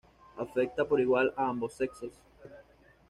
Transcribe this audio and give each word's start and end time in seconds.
Afecta 0.35 0.83
por 0.83 0.99
igual 0.99 1.31
a 1.37 1.47
ambos 1.47 1.73
sexos. 1.75 2.19